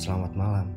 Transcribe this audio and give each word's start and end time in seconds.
Selamat 0.00 0.32
malam. 0.32 0.72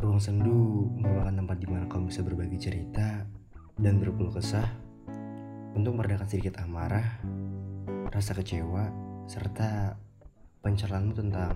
Ruang 0.00 0.16
Sendu 0.16 0.88
merupakan 0.96 1.36
tempat 1.36 1.52
di 1.60 1.68
mana 1.68 1.84
kamu 1.84 2.08
bisa 2.08 2.24
berbagi 2.24 2.56
cerita 2.56 3.28
dan 3.76 4.00
berkeluh 4.00 4.32
kesah 4.32 4.72
untuk 5.76 6.00
meredakan 6.00 6.24
sedikit 6.24 6.56
amarah, 6.64 7.20
rasa 8.08 8.32
kecewa, 8.32 8.88
serta 9.28 10.00
pencerahanmu 10.64 11.12
tentang 11.12 11.52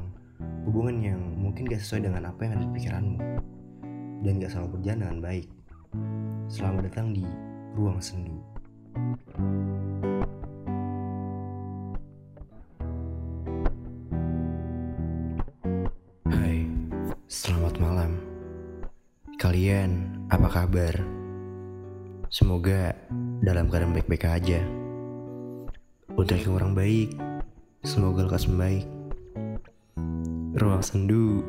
hubungan 0.68 1.00
yang 1.00 1.20
mungkin 1.40 1.64
gak 1.64 1.80
sesuai 1.80 2.12
dengan 2.12 2.28
apa 2.28 2.44
yang 2.44 2.60
ada 2.60 2.68
di 2.68 2.72
pikiranmu 2.76 3.18
dan 4.20 4.36
gak 4.36 4.52
selalu 4.52 4.76
berjalan 4.76 5.00
dengan 5.00 5.18
baik. 5.24 5.48
Selamat 6.52 6.92
datang 6.92 7.16
di 7.16 7.24
Ruang 7.72 8.04
Sendu. 8.04 8.36
Hai, 9.32 9.85
apa 20.46 20.62
kabar? 20.62 20.94
Semoga 22.30 22.94
dalam 23.42 23.66
keadaan 23.66 23.90
baik-baik 23.90 24.30
aja. 24.30 24.62
Untuk 26.14 26.38
yang 26.38 26.54
orang 26.54 26.70
baik, 26.70 27.18
semoga 27.82 28.22
lekas 28.22 28.46
membaik. 28.46 28.86
Ruang 30.54 30.86
Sendu 30.86 31.42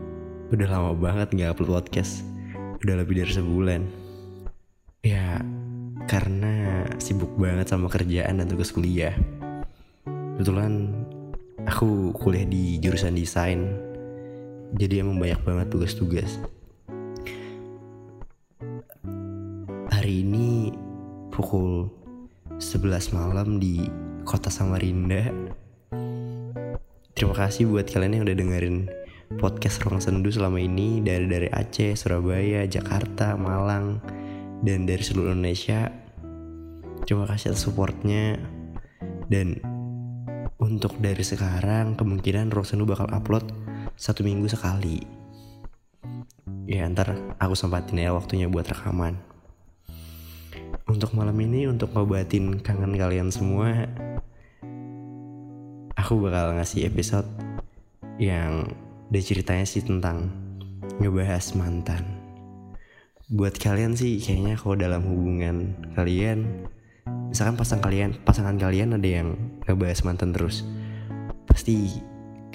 udah 0.50 0.66
lama 0.66 0.98
banget 0.98 1.30
nggak 1.30 1.54
upload 1.54 1.86
podcast. 1.86 2.26
Udah 2.82 2.98
lebih 2.98 3.22
dari 3.22 3.38
sebulan. 3.38 3.86
Ya, 5.06 5.46
karena 6.10 6.82
sibuk 6.98 7.38
banget 7.38 7.70
sama 7.70 7.94
kerjaan 7.94 8.42
dan 8.42 8.50
tugas 8.50 8.74
kuliah. 8.74 9.14
Kebetulan 10.10 11.06
aku 11.70 12.18
kuliah 12.18 12.50
di 12.50 12.82
jurusan 12.82 13.14
desain 13.14 13.78
jadi 14.74 15.06
emang 15.06 15.22
banyak 15.22 15.42
banget 15.46 15.68
tugas-tugas 15.70 16.42
pukul 21.38 21.86
11 22.58 23.14
malam 23.14 23.62
di 23.62 23.86
kota 24.26 24.50
Samarinda. 24.50 25.30
Terima 27.14 27.36
kasih 27.38 27.70
buat 27.70 27.86
kalian 27.86 28.18
yang 28.18 28.26
udah 28.26 28.38
dengerin 28.42 28.90
podcast 29.38 29.86
Ruang 29.86 30.02
Sendu 30.02 30.34
selama 30.34 30.58
ini 30.58 30.98
dari 30.98 31.30
dari 31.30 31.46
Aceh, 31.54 31.94
Surabaya, 31.94 32.66
Jakarta, 32.66 33.38
Malang 33.38 34.02
dan 34.66 34.90
dari 34.90 35.06
seluruh 35.06 35.38
Indonesia. 35.38 35.94
Terima 37.06 37.30
kasih 37.30 37.54
atas 37.54 37.70
supportnya. 37.70 38.42
Dan 39.30 39.62
untuk 40.58 40.98
dari 40.98 41.22
sekarang 41.22 41.94
kemungkinan 42.02 42.50
Ruang 42.50 42.66
Sendu 42.66 42.90
bakal 42.90 43.14
upload 43.14 43.46
satu 43.94 44.26
minggu 44.26 44.50
sekali. 44.50 45.06
Ya 46.66 46.90
ntar 46.90 47.14
aku 47.38 47.54
sempatin 47.54 48.02
ya 48.02 48.10
waktunya 48.10 48.50
buat 48.50 48.66
rekaman 48.66 49.37
untuk 50.88 51.12
malam 51.12 51.36
ini 51.44 51.68
untuk 51.68 51.92
ngobatin 51.92 52.64
kangen 52.64 52.96
kalian 52.96 53.28
semua 53.28 53.92
aku 56.00 56.24
bakal 56.24 56.56
ngasih 56.56 56.88
episode 56.88 57.28
yang 58.16 58.72
dia 59.12 59.24
ceritanya 59.24 59.68
sih 59.68 59.84
tentang 59.84 60.32
ngebahas 61.04 61.54
mantan. 61.60 62.04
Buat 63.28 63.60
kalian 63.60 64.00
sih 64.00 64.24
kayaknya 64.24 64.56
kalau 64.56 64.80
dalam 64.80 65.04
hubungan 65.04 65.76
kalian 66.00 66.64
misalkan 67.28 67.60
pasangan 67.60 67.84
kalian 67.84 68.10
pasangan 68.24 68.56
kalian 68.56 68.96
ada 68.96 69.10
yang 69.22 69.36
ngebahas 69.68 70.08
mantan 70.08 70.32
terus 70.32 70.64
pasti 71.44 72.00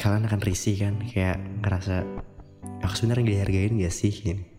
kalian 0.01 0.25
akan 0.25 0.41
risih 0.41 0.81
kan? 0.81 0.97
Kayak 1.05 1.45
ngerasa 1.61 2.09
aku 2.81 2.95
sebenarnya 2.97 3.37
dihargain 3.37 3.77
gak 3.77 3.93
sih? 3.93 4.09
Gini. 4.09 4.52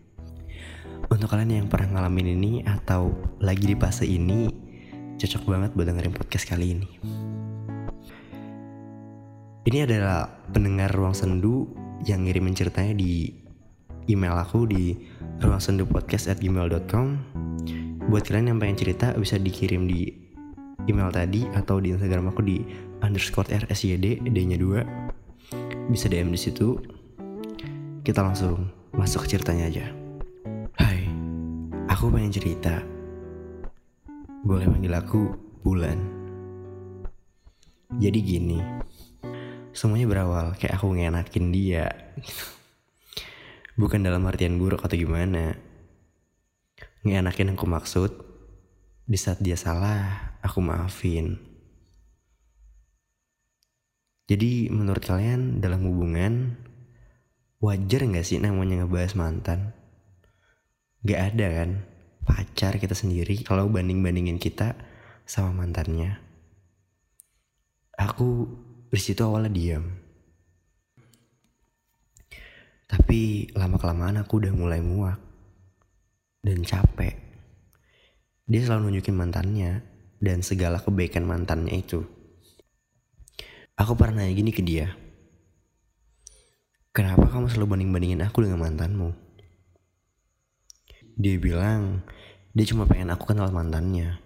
Untuk 1.24 1.40
kalian 1.40 1.64
yang 1.64 1.72
pernah 1.72 1.88
ngalamin 1.96 2.36
ini 2.36 2.60
atau 2.68 3.08
lagi 3.40 3.64
di 3.64 3.72
fase 3.72 4.04
ini 4.04 4.44
cocok 5.16 5.48
banget 5.48 5.72
buat 5.72 5.88
dengerin 5.88 6.12
podcast 6.12 6.44
kali 6.44 6.76
ini. 6.76 7.00
Ini 9.64 9.88
adalah 9.88 10.28
pendengar 10.52 10.92
Ruang 10.92 11.16
Sendu 11.16 11.72
yang 12.04 12.28
ngirimin 12.28 12.52
ceritanya 12.52 12.92
di 12.92 13.32
email 14.04 14.36
aku 14.36 14.68
di 14.68 15.00
ruangsendupodcast@gmail.com. 15.40 17.06
Buat 18.12 18.28
kalian 18.28 18.52
yang 18.52 18.60
pengen 18.60 18.84
cerita 18.84 19.16
bisa 19.16 19.40
dikirim 19.40 19.88
di 19.88 20.12
email 20.92 21.08
tadi 21.08 21.48
atau 21.56 21.80
di 21.80 21.96
Instagram 21.96 22.36
aku 22.36 22.44
di 22.44 22.60
underscore 23.00 23.48
rsyd 23.48 24.28
d-nya 24.28 24.60
2 24.60 25.88
bisa 25.88 26.04
DM 26.04 26.36
di 26.36 26.36
situ 26.36 26.76
kita 28.04 28.20
langsung 28.20 28.68
masuk 28.92 29.24
ke 29.24 29.40
ceritanya 29.40 29.72
aja 29.72 30.03
aku 32.04 32.20
pengen 32.20 32.36
cerita. 32.36 32.84
Boleh 34.44 34.68
panggil 34.68 34.92
aku 34.92 35.24
Bulan. 35.64 35.96
Jadi 37.96 38.18
gini 38.20 38.60
semuanya 39.72 40.04
berawal 40.04 40.52
kayak 40.60 40.76
aku 40.76 40.92
ngenakin 40.92 41.48
dia. 41.48 41.88
Bukan 43.80 44.04
dalam 44.04 44.20
artian 44.28 44.60
buruk 44.60 44.84
atau 44.84 45.00
gimana. 45.00 45.56
Ngenakin 47.08 47.56
aku 47.56 47.64
maksud 47.64 48.12
di 49.08 49.16
saat 49.16 49.40
dia 49.40 49.56
salah 49.56 50.36
aku 50.44 50.60
maafin. 50.60 51.40
Jadi 54.28 54.68
menurut 54.68 55.00
kalian 55.00 55.64
dalam 55.64 55.88
hubungan 55.88 56.60
wajar 57.64 58.04
nggak 58.04 58.28
sih 58.28 58.36
namanya 58.44 58.84
ngebahas 58.84 59.16
mantan? 59.16 59.72
Gak 61.00 61.32
ada 61.32 61.48
kan 61.48 61.93
pacar 62.24 62.80
kita 62.80 62.96
sendiri 62.96 63.44
kalau 63.44 63.68
banding-bandingin 63.68 64.40
kita 64.40 64.74
sama 65.28 65.64
mantannya. 65.64 66.18
Aku 67.94 68.48
di 68.90 69.00
situ 69.00 69.22
awalnya 69.22 69.52
diam. 69.52 69.84
Tapi 72.84 73.50
lama 73.56 73.76
kelamaan 73.80 74.20
aku 74.20 74.44
udah 74.44 74.52
mulai 74.52 74.80
muak 74.84 75.18
dan 76.44 76.60
capek. 76.60 77.16
Dia 78.44 78.60
selalu 78.60 78.92
nunjukin 78.92 79.16
mantannya 79.16 79.80
dan 80.20 80.44
segala 80.44 80.80
kebaikan 80.80 81.24
mantannya 81.24 81.80
itu. 81.80 82.04
Aku 83.74 83.96
pernah 83.96 84.22
nanya 84.22 84.36
gini 84.36 84.52
ke 84.52 84.60
dia. 84.60 84.92
Kenapa 86.94 87.26
kamu 87.26 87.50
selalu 87.50 87.74
banding-bandingin 87.74 88.22
aku 88.22 88.46
dengan 88.46 88.62
mantanmu? 88.62 89.23
Dia 91.14 91.38
bilang, 91.38 92.02
dia 92.52 92.64
cuma 92.66 92.84
pengen 92.84 93.14
aku 93.14 93.30
kenal 93.30 93.50
mantannya. 93.54 94.18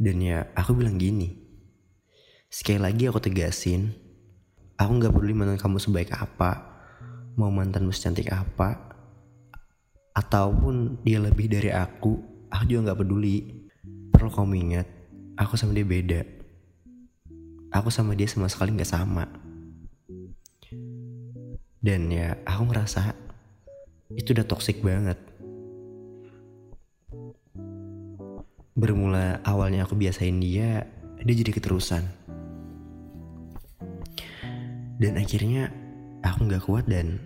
Dan 0.00 0.16
ya, 0.22 0.48
aku 0.56 0.74
bilang 0.74 0.96
gini. 0.96 1.36
Sekali 2.50 2.82
lagi 2.82 3.06
aku 3.06 3.22
tegasin, 3.22 3.94
aku 4.74 4.90
gak 4.98 5.14
peduli 5.14 5.36
mantan 5.36 5.60
kamu 5.60 5.78
sebaik 5.78 6.10
apa, 6.16 6.82
mau 7.38 7.52
mantanmu 7.52 7.94
secantik 7.94 8.32
apa, 8.34 8.90
ataupun 10.18 11.04
dia 11.06 11.22
lebih 11.22 11.46
dari 11.46 11.70
aku, 11.70 12.18
aku 12.50 12.64
juga 12.66 12.90
gak 12.90 13.06
peduli. 13.06 13.68
Perlu 14.10 14.30
kamu 14.34 14.54
ingat, 14.58 14.86
aku 15.38 15.54
sama 15.54 15.72
dia 15.72 15.86
beda 15.86 16.40
aku 17.70 17.88
sama 17.88 18.18
dia 18.18 18.26
sama 18.26 18.50
sekali 18.50 18.74
nggak 18.74 18.90
sama 18.90 19.24
dan 21.80 22.10
ya 22.12 22.36
aku 22.44 22.68
ngerasa 22.68 23.14
itu 24.14 24.34
udah 24.34 24.46
toxic 24.46 24.82
banget. 24.82 25.18
Bermula 28.74 29.38
awalnya 29.44 29.84
aku 29.84 29.94
biasain 29.94 30.40
dia 30.40 30.86
dia 31.20 31.34
jadi 31.36 31.52
keterusan. 31.52 32.02
Dan 35.00 35.16
akhirnya 35.16 35.72
aku 36.20 36.48
nggak 36.48 36.64
kuat 36.64 36.84
dan 36.88 37.20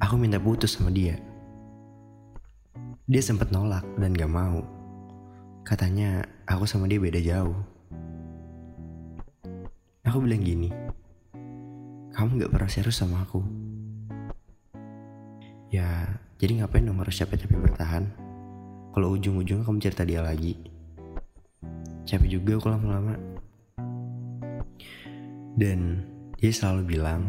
aku 0.00 0.14
minta 0.20 0.40
putus 0.40 0.76
sama 0.76 0.92
dia. 0.92 1.16
Dia 3.08 3.22
sempat 3.24 3.52
nolak 3.52 3.84
dan 4.00 4.16
gak 4.16 4.30
mau. 4.30 4.64
Katanya 5.66 6.24
aku 6.48 6.64
sama 6.64 6.88
dia 6.88 7.02
beda 7.02 7.20
jauh. 7.20 7.56
Aku 10.02 10.18
bilang 10.20 10.44
gini, 10.44 10.68
kamu 12.12 12.44
gak 12.44 12.52
pernah 12.52 12.70
serius 12.70 13.00
sama 13.00 13.24
aku. 13.24 13.61
Ya, 15.72 16.20
jadi 16.36 16.60
ngapain 16.60 16.84
dong 16.84 17.00
harus 17.00 17.16
capek-capek 17.16 17.56
bertahan? 17.56 18.04
Kalau 18.92 19.16
ujung-ujungnya 19.16 19.64
kamu 19.64 19.80
cerita 19.80 20.04
dia 20.04 20.20
lagi. 20.20 20.52
Capek 22.04 22.28
juga 22.28 22.60
aku 22.60 22.68
lama-lama. 22.68 23.16
Dan 25.56 26.04
dia 26.36 26.52
selalu 26.52 26.92
bilang, 26.92 27.24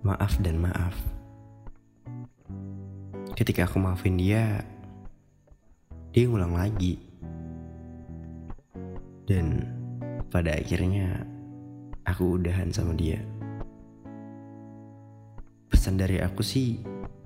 maaf 0.00 0.40
dan 0.40 0.56
maaf. 0.56 0.96
Ketika 3.36 3.68
aku 3.68 3.76
maafin 3.76 4.16
dia, 4.16 4.64
dia 6.16 6.24
ngulang 6.24 6.56
lagi. 6.56 6.96
Dan 9.28 9.68
pada 10.32 10.56
akhirnya 10.56 11.28
aku 12.08 12.40
udahan 12.40 12.72
sama 12.72 12.96
dia. 12.96 13.20
pesan 15.80 15.96
dari 15.96 16.20
aku 16.20 16.44
sih 16.44 16.76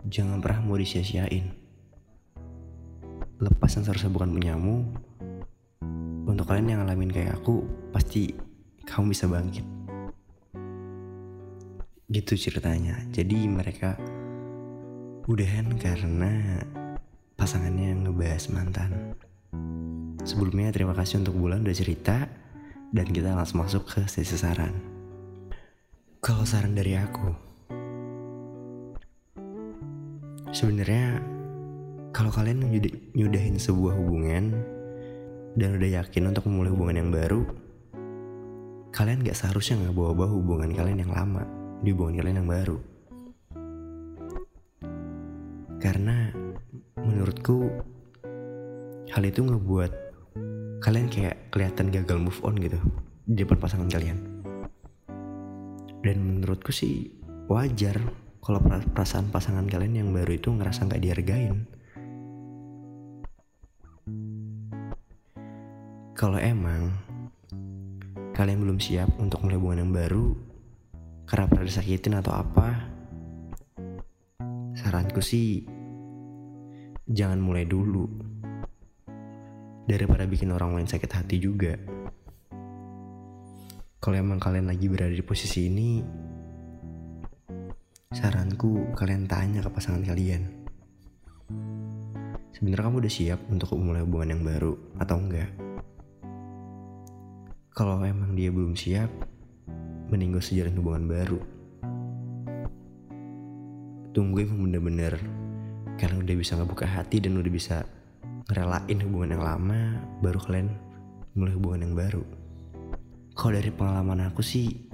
jangan 0.04 0.40
pernah 0.44 0.60
mau 0.60 0.76
disia-siain. 0.76 1.48
Lepas 3.40 3.76
yang 3.76 3.84
seharusnya 3.88 4.12
bukan 4.12 4.30
punyamu. 4.36 4.76
Untuk 6.24 6.48
kalian 6.48 6.76
yang 6.76 6.80
ngalamin 6.84 7.12
kayak 7.12 7.40
aku 7.40 7.64
pasti 7.92 8.32
kamu 8.84 9.12
bisa 9.12 9.28
bangkit. 9.28 9.66
Gitu 12.08 12.32
ceritanya. 12.36 13.00
Jadi 13.12 13.48
mereka 13.48 13.96
udahan 15.24 15.72
karena 15.80 16.60
pasangannya 17.36 18.04
ngebahas 18.04 18.44
mantan. 18.52 19.16
Sebelumnya 20.24 20.72
terima 20.72 20.96
kasih 20.96 21.20
untuk 21.20 21.36
bulan 21.36 21.64
udah 21.64 21.76
cerita 21.76 22.28
dan 22.92 23.06
kita 23.08 23.32
langsung 23.32 23.64
masuk 23.64 23.84
ke 23.88 24.00
sesi 24.08 24.36
saran. 24.36 24.72
Kalau 26.24 26.48
saran 26.48 26.72
dari 26.72 26.96
aku 26.96 27.53
sebenarnya 30.54 31.18
kalau 32.14 32.30
kalian 32.30 32.62
nyudahin 33.18 33.58
sebuah 33.58 33.98
hubungan 33.98 34.54
dan 35.58 35.74
udah 35.74 35.98
yakin 35.98 36.30
untuk 36.30 36.46
memulai 36.46 36.70
hubungan 36.70 36.96
yang 37.02 37.10
baru, 37.10 37.42
kalian 38.94 39.26
gak 39.26 39.34
seharusnya 39.34 39.82
nggak 39.82 39.98
bawa-bawa 39.98 40.30
hubungan 40.30 40.70
kalian 40.70 41.02
yang 41.02 41.10
lama 41.10 41.42
di 41.82 41.90
hubungan 41.90 42.22
kalian 42.22 42.38
yang 42.38 42.50
baru. 42.50 42.78
Karena 45.82 46.30
menurutku 47.02 47.68
hal 49.10 49.22
itu 49.26 49.42
ngebuat 49.42 49.92
kalian 50.80 51.10
kayak 51.10 51.50
kelihatan 51.50 51.90
gagal 51.90 52.18
move 52.22 52.40
on 52.46 52.54
gitu 52.62 52.78
di 53.26 53.42
depan 53.42 53.58
pasangan 53.58 53.90
kalian. 53.90 54.22
Dan 56.06 56.16
menurutku 56.38 56.70
sih 56.70 57.10
wajar 57.50 57.98
kalau 58.44 58.60
perasaan 58.60 59.32
pasangan 59.32 59.64
kalian 59.64 60.04
yang 60.04 60.10
baru 60.12 60.36
itu 60.36 60.52
ngerasa 60.52 60.84
nggak 60.84 61.00
dihargain. 61.00 61.64
Kalau 66.12 66.36
emang 66.36 66.92
kalian 68.36 68.60
belum 68.60 68.78
siap 68.84 69.08
untuk 69.16 69.40
mulai 69.40 69.56
hubungan 69.56 69.88
yang 69.88 69.92
baru 69.96 70.26
karena 71.24 71.48
pernah 71.48 71.64
disakitin 71.64 72.20
atau 72.20 72.36
apa, 72.36 72.68
saranku 74.76 75.24
sih 75.24 75.64
jangan 77.08 77.40
mulai 77.40 77.64
dulu 77.64 78.04
daripada 79.88 80.28
bikin 80.28 80.52
orang 80.52 80.76
lain 80.76 80.88
sakit 80.88 81.08
hati 81.08 81.40
juga. 81.40 81.80
Kalau 84.04 84.20
emang 84.20 84.36
kalian 84.36 84.68
lagi 84.68 84.84
berada 84.92 85.16
di 85.16 85.24
posisi 85.24 85.72
ini, 85.72 86.04
saranku 88.14 88.94
kalian 88.94 89.26
tanya 89.26 89.58
ke 89.58 89.66
pasangan 89.74 90.06
kalian. 90.06 90.46
Sebenarnya 92.54 92.86
kamu 92.86 93.02
udah 93.02 93.12
siap 93.12 93.40
untuk 93.50 93.74
memulai 93.74 94.06
hubungan 94.06 94.38
yang 94.38 94.42
baru 94.46 94.72
atau 95.02 95.18
enggak? 95.18 95.50
Kalau 97.74 97.98
emang 98.06 98.38
dia 98.38 98.54
belum 98.54 98.78
siap, 98.78 99.10
mending 100.14 100.38
gak 100.38 100.46
sejalan 100.46 100.78
hubungan 100.78 101.04
baru. 101.10 101.40
Tunggu 104.14 104.46
emang 104.46 104.62
bener-bener 104.70 105.18
kalian 105.98 106.22
udah 106.22 106.36
bisa 106.38 106.54
ngebuka 106.54 106.86
hati 106.86 107.18
dan 107.18 107.34
udah 107.34 107.50
bisa 107.50 107.82
ngerelain 108.46 108.98
hubungan 109.02 109.34
yang 109.34 109.42
lama, 109.42 109.98
baru 110.22 110.38
kalian 110.38 110.70
mulai 111.34 111.54
hubungan 111.58 111.82
yang 111.82 111.94
baru. 111.98 112.22
Kalau 113.34 113.58
dari 113.58 113.74
pengalaman 113.74 114.30
aku 114.30 114.38
sih, 114.38 114.93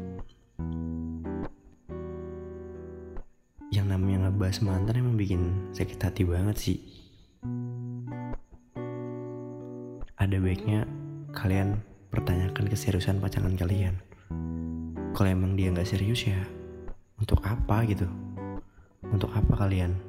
ngebahas 4.41 4.65
mantan 4.65 5.05
emang 5.05 5.21
bikin 5.21 5.69
sakit 5.77 6.01
hati 6.01 6.25
banget 6.25 6.57
sih. 6.57 6.81
Ada 10.17 10.41
baiknya 10.41 10.89
kalian 11.37 11.77
pertanyakan 12.09 12.73
keseriusan 12.73 13.21
pasangan 13.21 13.53
kalian. 13.53 14.01
Kalau 15.13 15.29
emang 15.29 15.61
dia 15.61 15.69
nggak 15.69 15.85
serius 15.85 16.25
ya, 16.25 16.41
untuk 17.21 17.45
apa 17.45 17.85
gitu? 17.85 18.09
Untuk 19.13 19.29
apa 19.37 19.61
kalian 19.61 20.01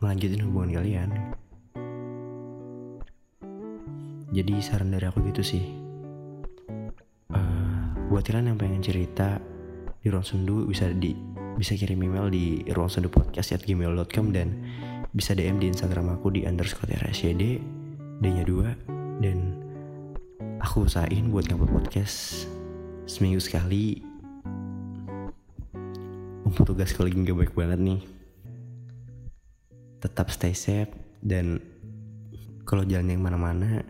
melanjutin 0.00 0.48
hubungan 0.48 0.80
kalian? 0.80 1.12
Jadi 4.32 4.64
saran 4.64 4.96
dari 4.96 5.04
aku 5.12 5.20
gitu 5.28 5.44
sih. 5.44 5.68
Uh, 7.36 7.92
buat 8.08 8.24
kalian 8.24 8.48
yang 8.48 8.56
pengen 8.56 8.80
cerita 8.80 9.36
di 10.00 10.08
ruang 10.08 10.24
sendu 10.24 10.64
bisa 10.64 10.88
di 10.88 11.12
bisa 11.58 11.74
kirim 11.74 11.98
email 12.06 12.30
di 12.30 12.62
ruangsendupodcast@gmail.com 12.70 14.26
dan 14.30 14.48
bisa 15.10 15.34
DM 15.34 15.58
di 15.58 15.66
Instagram 15.74 16.14
aku 16.14 16.30
di 16.30 16.46
underscore 16.46 16.94
RSYD 16.94 17.58
D-nya 18.22 18.46
2 18.46 19.18
dan 19.18 19.58
aku 20.62 20.86
usahain 20.86 21.34
buat 21.34 21.50
ngupload 21.50 21.74
podcast 21.74 22.46
seminggu 23.10 23.42
sekali. 23.42 23.98
Mumpung 26.46 26.62
tugas 26.62 26.94
kalau 26.94 27.10
lagi 27.10 27.34
baik 27.34 27.58
banget 27.58 27.82
nih. 27.82 28.00
Tetap 29.98 30.30
stay 30.30 30.54
safe 30.54 30.94
dan 31.26 31.58
kalau 32.62 32.86
jalan 32.86 33.18
yang 33.18 33.22
mana-mana 33.26 33.82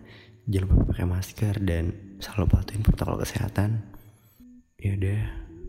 jangan 0.49 0.73
lupa 0.73 0.97
pakai 0.97 1.05
masker 1.05 1.55
dan 1.61 1.93
selalu 2.17 2.49
patuhin 2.49 2.81
protokol 2.81 3.21
kesehatan. 3.21 3.85
Ya 4.81 4.97
udah 4.97 5.21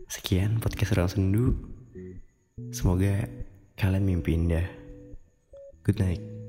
sekian 0.08 0.64
podcast 0.64 0.96
Ruang 0.96 1.12
Sendu 1.12 1.44
Semoga 2.70 3.26
kalian 3.74 4.06
mimpi 4.06 4.38
indah. 4.38 4.62
Good 5.82 5.98
night. 5.98 6.39